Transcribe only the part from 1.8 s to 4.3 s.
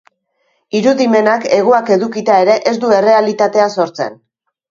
edukita ere, ez du errealitatea sortzen.